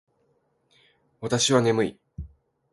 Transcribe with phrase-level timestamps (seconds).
[1.19, 1.99] 私は眠い